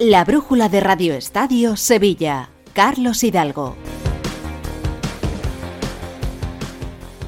[0.00, 2.50] La brújula de Radio Estadio Sevilla.
[2.72, 3.76] Carlos Hidalgo.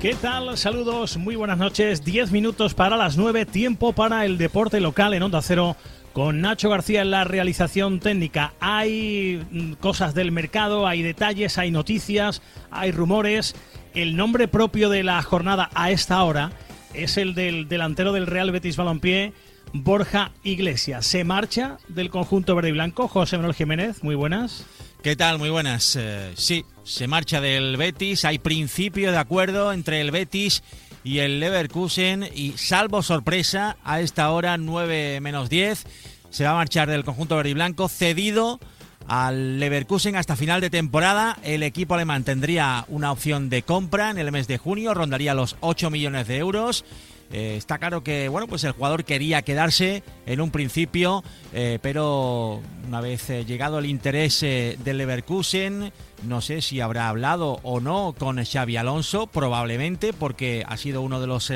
[0.00, 0.56] ¿Qué tal?
[0.56, 2.04] Saludos, muy buenas noches.
[2.04, 5.74] Diez minutos para las nueve, tiempo para el deporte local en Onda Cero
[6.12, 8.54] con Nacho García en la realización técnica.
[8.60, 12.40] Hay mm, cosas del mercado, hay detalles, hay noticias,
[12.70, 13.56] hay rumores.
[13.94, 16.52] El nombre propio de la jornada a esta hora
[16.94, 19.32] es el del delantero del Real Betis Balompié,
[19.72, 21.06] Borja Iglesias.
[21.06, 23.08] Se marcha del conjunto verde y blanco.
[23.08, 24.66] José Manuel Jiménez, muy buenas.
[25.02, 25.38] ¿Qué tal?
[25.38, 25.96] Muy buenas.
[25.96, 28.24] Eh, sí, se marcha del Betis.
[28.24, 30.62] Hay principio de acuerdo entre el Betis
[31.04, 35.86] y el Leverkusen y salvo sorpresa a esta hora 9 menos 10
[36.30, 38.60] se va a marchar del conjunto verde y blanco cedido
[39.06, 41.36] al Leverkusen hasta final de temporada.
[41.42, 45.56] El equipo alemán tendría una opción de compra en el mes de junio, rondaría los
[45.60, 46.84] 8 millones de euros.
[47.32, 51.22] Eh, está claro que bueno, pues el jugador quería quedarse en un principio,
[51.52, 55.92] eh, pero una vez eh, llegado el interés del Leverkusen,
[56.24, 61.20] no sé si habrá hablado o no con Xavi Alonso, probablemente, porque ha sido uno
[61.20, 61.52] de los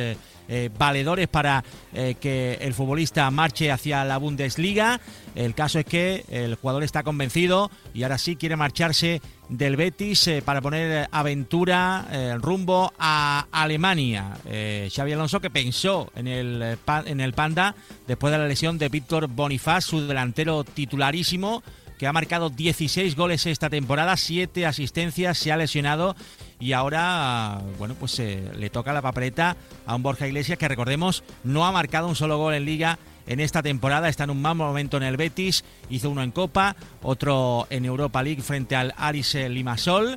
[0.79, 5.01] valedores para que el futbolista marche hacia la Bundesliga.
[5.34, 10.27] El caso es que el jugador está convencido y ahora sí quiere marcharse del Betis
[10.29, 14.37] eh, para poner aventura eh, rumbo a Alemania.
[14.47, 17.75] Eh, Xavi Alonso que pensó en el, en el Panda
[18.06, 21.62] después de la lesión de Víctor Bonifaz, su delantero titularísimo,
[21.98, 26.17] que ha marcado 16 goles esta temporada, 7 asistencias, se ha lesionado
[26.61, 29.56] y ahora, bueno, pues le toca la papeleta
[29.87, 33.41] a un Borja Iglesias que recordemos no ha marcado un solo gol en liga en
[33.41, 34.09] esta temporada.
[34.09, 35.65] Está en un mal momento en el Betis.
[35.91, 40.17] Hizo uno en Copa, otro en Europa League frente al Aris Limasol.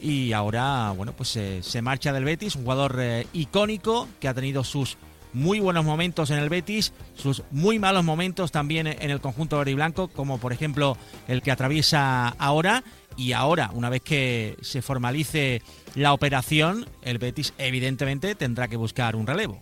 [0.00, 4.34] Y ahora, bueno, pues eh, se marcha del Betis, un jugador eh, icónico que ha
[4.34, 4.98] tenido sus
[5.36, 9.72] muy buenos momentos en el Betis, sus muy malos momentos también en el conjunto verde
[9.72, 10.96] y blanco, como por ejemplo
[11.28, 12.82] el que atraviesa ahora.
[13.18, 15.60] Y ahora, una vez que se formalice
[15.94, 19.60] la operación, el Betis evidentemente tendrá que buscar un relevo.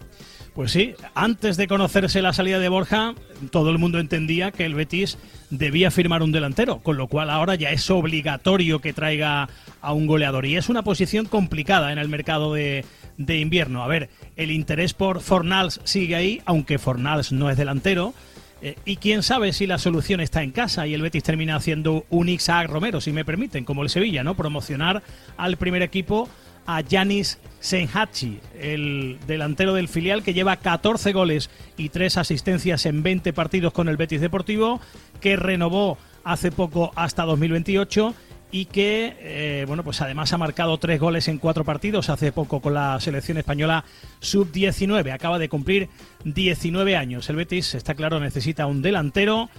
[0.54, 3.14] Pues sí, antes de conocerse la salida de Borja,
[3.50, 5.18] todo el mundo entendía que el Betis
[5.50, 9.48] debía firmar un delantero, con lo cual ahora ya es obligatorio que traiga
[9.80, 10.46] a un goleador.
[10.46, 12.84] Y es una posición complicada en el mercado de,
[13.18, 13.82] invierno.
[13.82, 18.14] A ver, el interés por Fornals sigue ahí, aunque Fornals no es delantero.
[18.62, 22.06] Eh, y quién sabe si la solución está en casa y el Betis termina haciendo
[22.10, 24.36] un Isaac Romero, si me permiten, como el Sevilla, ¿no?
[24.36, 25.02] Promocionar
[25.36, 26.28] al primer equipo
[26.66, 33.02] a Yanis Senhachi, el delantero del filial que lleva 14 goles y 3 asistencias en
[33.02, 34.80] 20 partidos con el Betis Deportivo,
[35.20, 38.14] que renovó hace poco hasta 2028
[38.50, 42.60] y que, eh, bueno, pues además ha marcado 3 goles en 4 partidos hace poco
[42.60, 43.84] con la selección española
[44.20, 45.12] sub-19.
[45.12, 45.88] Acaba de cumplir
[46.24, 47.28] 19 años.
[47.30, 49.50] El Betis, está claro, necesita un delantero.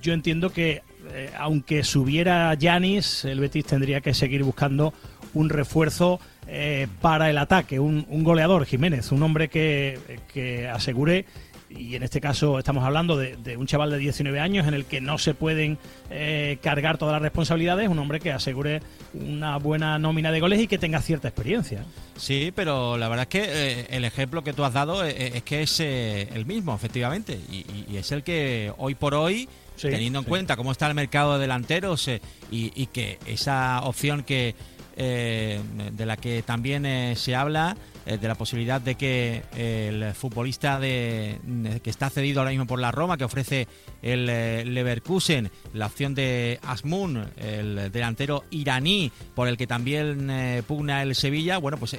[0.00, 4.94] Yo entiendo que, eh, aunque subiera Yanis, el Betis tendría que seguir buscando
[5.34, 6.20] un refuerzo
[6.52, 11.24] eh, para el ataque, un, goleador, Jiménez, un hombre que, asegure
[11.68, 15.00] y en este caso estamos hablando de, un chaval de 19 años en el que
[15.00, 15.78] no se pueden
[16.10, 18.82] eh, cargar todas las responsabilidades, un hombre que asegure
[19.14, 21.84] una buena nómina de goles y que tenga cierta experiencia.
[22.16, 25.62] Sí, pero la verdad es que eh, el ejemplo que tú has dado es, que
[25.62, 29.48] es el mismo, efectivamente, y, es el que hoy por hoy,
[29.80, 32.10] teniendo en cuenta cómo está el mercado de delanteros
[32.50, 34.56] y que esa opción que
[35.02, 35.58] eh,
[35.92, 37.74] de la que también eh, se habla
[38.18, 41.38] de la posibilidad de que el futbolista de,
[41.82, 43.68] que está cedido ahora mismo por la Roma, que ofrece
[44.02, 51.14] el Leverkusen, la opción de Asmun, el delantero iraní, por el que también pugna el
[51.14, 51.96] Sevilla, bueno, pues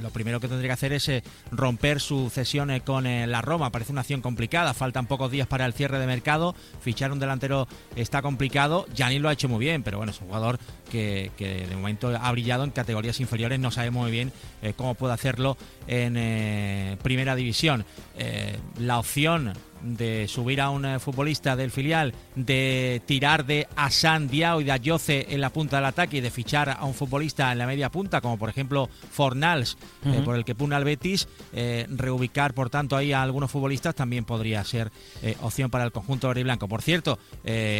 [0.00, 1.10] lo primero que tendría que hacer es
[1.50, 3.70] romper su cesión con la Roma.
[3.70, 7.68] Parece una acción complicada, faltan pocos días para el cierre de mercado, fichar un delantero
[7.96, 10.58] está complicado, Gianni lo ha hecho muy bien, pero bueno, es un jugador
[10.90, 15.14] que, de momento ha brillado en categorías inferiores, no sabemos muy bien eh, cómo puede
[15.14, 15.51] hacerlo
[15.86, 17.84] en eh, primera división.
[18.18, 19.52] Eh, la opción
[19.82, 25.26] de subir a un futbolista del filial, de tirar de Asan Diao y de Ayoce
[25.30, 28.20] en la punta del ataque y de fichar a un futbolista en la media punta,
[28.20, 29.76] como por ejemplo Fornals,
[30.24, 31.28] por el que puna al Betis,
[31.88, 34.90] reubicar por tanto ahí a algunos futbolistas también podría ser
[35.40, 36.68] opción para el conjunto verde y blanco.
[36.68, 37.18] Por cierto,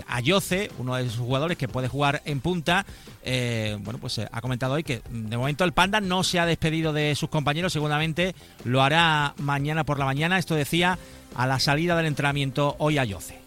[0.06, 2.85] Ayoce, uno de esos jugadores que puede jugar en punta,
[3.25, 6.47] eh, bueno, pues eh, ha comentado hoy que de momento el Panda no se ha
[6.47, 8.35] despedido de sus compañeros, seguramente
[8.65, 10.99] lo hará mañana por la mañana, esto decía
[11.34, 13.40] a la salida del entrenamiento hoy a Yoce.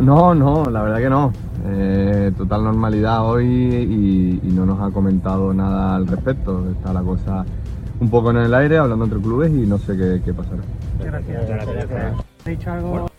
[0.00, 1.32] No, no, la verdad que no.
[1.66, 6.70] Eh, total normalidad hoy y, no nos ha comentado nada al respecto.
[6.70, 7.44] Está la cosa
[7.98, 10.62] un poco en el aire, hablando entre clubes y no sé qué, pasará.
[10.98, 13.09] Gracias.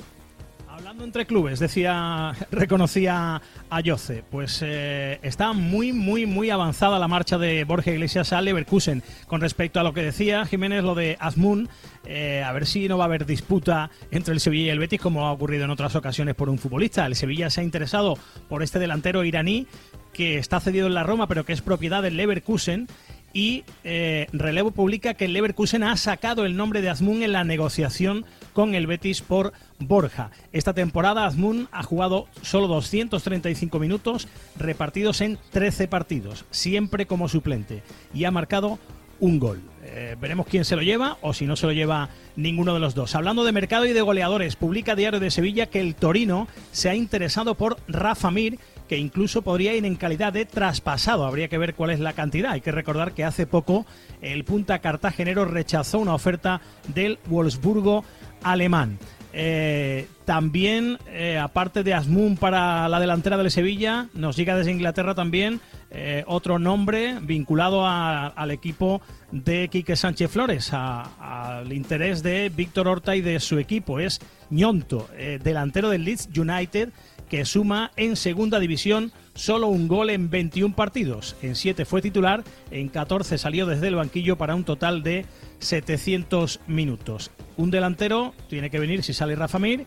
[0.99, 4.23] Entre clubes, decía, reconocía a Jose.
[4.29, 9.01] Pues eh, está muy, muy, muy avanzada la marcha de Borja Iglesias a Leverkusen.
[9.27, 11.69] Con respecto a lo que decía Jiménez, lo de Azmun,
[12.05, 14.99] eh, a ver si no va a haber disputa entre el Sevilla y el Betis,
[14.99, 17.05] como ha ocurrido en otras ocasiones por un futbolista.
[17.05, 18.17] El Sevilla se ha interesado
[18.49, 19.67] por este delantero iraní
[20.13, 22.87] que está cedido en la Roma, pero que es propiedad del Leverkusen
[23.33, 27.43] y eh, Relevo publica que el Leverkusen ha sacado el nombre de Azmun en la
[27.43, 30.31] negociación con el Betis por Borja.
[30.51, 37.83] Esta temporada Azmun ha jugado solo 235 minutos repartidos en 13 partidos, siempre como suplente,
[38.13, 38.79] y ha marcado
[39.21, 39.61] un gol.
[39.83, 42.93] Eh, veremos quién se lo lleva o si no se lo lleva ninguno de los
[42.93, 43.15] dos.
[43.15, 46.95] Hablando de mercado y de goleadores, publica Diario de Sevilla que el Torino se ha
[46.95, 51.25] interesado por Rafa Mir, que incluso podría ir en calidad de traspasado.
[51.25, 52.51] Habría que ver cuál es la cantidad.
[52.51, 53.85] Hay que recordar que hace poco
[54.21, 56.61] el punta cartagenero rechazó una oferta
[56.93, 58.03] del Wolfsburgo
[58.43, 58.97] alemán.
[59.33, 65.15] Eh, también, eh, aparte de Asmun para la delantera del Sevilla, nos llega desde Inglaterra
[65.15, 69.01] también eh, otro nombre vinculado al equipo
[69.31, 73.99] de Quique Sánchez Flores, al interés de Víctor Horta y de su equipo.
[73.99, 75.07] Es Ñonto,
[75.43, 76.89] delantero del Leeds United,
[77.31, 81.37] que suma en segunda división solo un gol en 21 partidos.
[81.41, 85.25] En 7 fue titular, en 14 salió desde el banquillo para un total de
[85.59, 87.31] 700 minutos.
[87.55, 89.85] Un delantero tiene que venir si sale Rafa Mir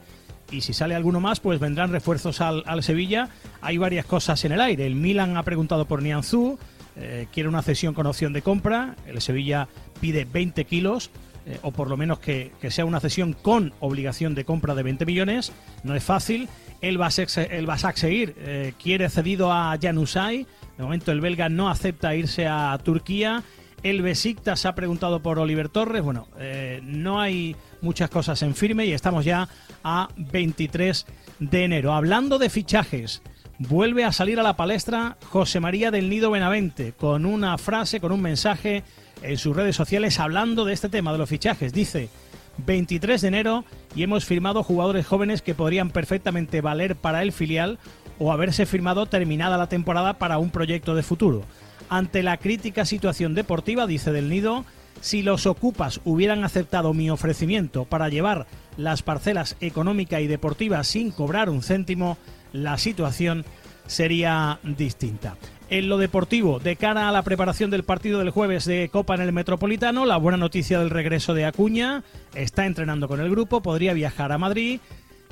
[0.55, 3.29] y si sale alguno más, pues vendrán refuerzos al, Sevilla.
[3.61, 4.87] Hay varias cosas en el aire.
[4.87, 6.59] El Milan ha preguntado por Nianzú,
[6.97, 8.95] eh, quiere una cesión con opción de compra.
[9.07, 9.69] El Sevilla
[10.01, 11.11] pide 20 kilos.
[11.47, 15.05] Eh, o por lo menos que, sea una cesión con obligación de compra de 20
[15.05, 15.53] millones.
[15.83, 16.49] No es fácil.
[16.81, 20.47] El Basak, el seguir eh, quiere cedido a Janusay.
[20.79, 23.43] De momento el belga no acepta irse a Turquía.
[23.85, 26.03] El Besiktas ha preguntado por Oliver Torres.
[26.03, 29.47] Bueno, eh, no hay muchas cosas en firme y estamos ya
[29.85, 31.05] a 23
[31.39, 31.93] de enero.
[31.93, 33.21] Hablando de fichajes,
[33.59, 38.11] vuelve a salir a la palestra José María del Nido Benavente con una frase, con
[38.11, 38.85] un mensaje
[39.21, 41.75] en sus redes sociales hablando de este tema de los fichajes.
[41.75, 42.09] Dice,
[42.65, 43.65] 23 de enero
[43.95, 47.79] y hemos firmado jugadores jóvenes que podrían perfectamente valer para el filial
[48.19, 51.43] o haberse firmado terminada la temporada para un proyecto de futuro.
[51.89, 54.65] Ante la crítica situación deportiva, dice Del Nido,
[55.01, 58.47] si los ocupas hubieran aceptado mi ofrecimiento para llevar
[58.77, 62.17] las parcelas económica y deportiva sin cobrar un céntimo,
[62.53, 63.45] la situación
[63.87, 65.37] sería distinta.
[65.69, 69.23] En lo deportivo, de cara a la preparación del partido del jueves de Copa en
[69.23, 72.03] el Metropolitano, la buena noticia del regreso de Acuña,
[72.35, 74.81] está entrenando con el grupo, podría viajar a Madrid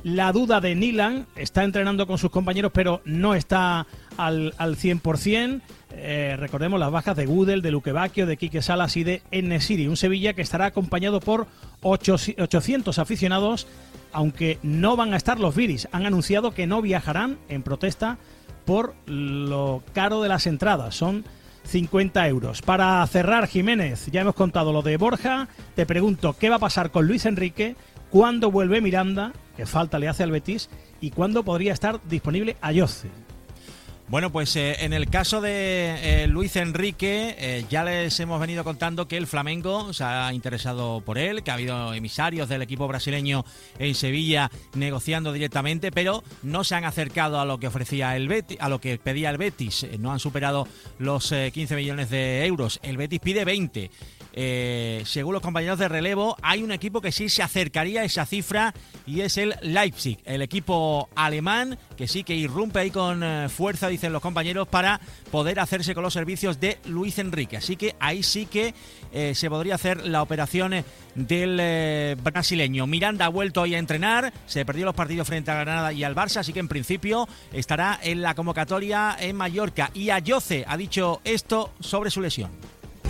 [0.05, 5.61] la duda de Nilan, está entrenando con sus compañeros, pero no está al, al 100%.
[5.95, 9.87] Eh, recordemos las bajas de Gudel, de Luquevaquio, de Quique Salas y de Enesiri.
[9.87, 11.47] Un Sevilla que estará acompañado por
[11.83, 13.67] 800 aficionados,
[14.13, 15.89] aunque no van a estar los Viris.
[15.93, 18.19] Han anunciado que no viajarán en protesta
[18.65, 20.95] por lo caro de las entradas.
[20.95, 21.25] Son
[21.65, 22.63] 50 euros.
[22.63, 25.49] Para cerrar, Jiménez, ya hemos contado lo de Borja.
[25.75, 27.77] Te pregunto, ¿qué va a pasar con Luis Enrique?
[28.11, 29.33] ¿Cuándo vuelve Miranda?
[29.57, 30.69] que falta le hace al Betis,
[31.01, 33.09] y cuándo podría estar disponible Ayoce.
[34.13, 38.63] Bueno, pues eh, en el caso de eh, Luis Enrique, eh, ya les hemos venido
[38.63, 42.87] contando que el Flamengo se ha interesado por él, que ha habido emisarios del equipo
[42.87, 43.47] brasileño
[43.79, 48.59] en Sevilla negociando directamente, pero no se han acercado a lo que ofrecía el Betis,
[48.61, 52.81] a lo que pedía el Betis, no han superado los 15 millones de euros.
[52.83, 53.91] El Betis pide 20.
[54.35, 58.25] Eh, según los compañeros de relevo, hay un equipo que sí se acercaría a esa
[58.25, 58.73] cifra
[59.07, 63.89] y es el Leipzig, el equipo alemán que sí que irrumpe ahí con eh, fuerza,
[63.89, 67.59] dicen los compañeros, para poder hacerse con los servicios de Luis Enrique.
[67.59, 68.75] Así que ahí sí que
[69.13, 70.85] eh, se podría hacer la operación
[71.15, 72.87] del brasileño.
[72.87, 76.15] Miranda ha vuelto hoy a entrenar, se perdió los partidos frente a Granada y al
[76.15, 79.91] Barça, así que en principio estará en la convocatoria en Mallorca.
[79.93, 82.51] Y Ayoce ha dicho esto sobre su lesión.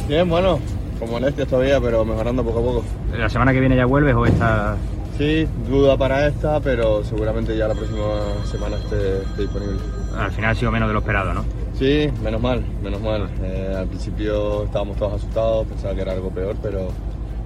[0.08, 0.60] Bien, bueno,
[1.02, 2.84] con molestias todavía, pero mejorando poco a poco.
[3.16, 4.76] ¿La semana que viene ya vuelves o esta...?
[5.18, 9.78] Sí, duda para esta, pero seguramente ya la próxima semana esté, disponible.
[10.16, 11.44] Al final ha sido menos de lo esperado, ¿no?
[11.78, 13.28] Sí, menos mal, menos mal.
[13.42, 16.88] Eh, al principio estábamos todos asustados, pensaba que era algo peor, pero,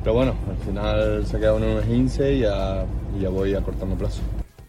[0.02, 2.84] pero bueno, al final se ha quedado en un 15 y ya,
[3.16, 4.20] y ya voy acortando plazo.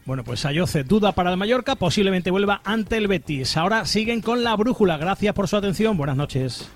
[0.04, 3.56] Bueno, pues Ayoce duda para el Mallorca, posiblemente vuelva ante el Betis.
[3.58, 4.96] Ahora siguen con la brújula.
[4.96, 5.96] Gracias por su atención.
[5.98, 6.68] Buenas noches.